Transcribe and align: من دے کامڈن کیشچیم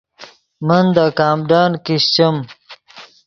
من 0.67 0.85
دے 0.95 1.05
کامڈن 1.17 1.71
کیشچیم 1.85 2.35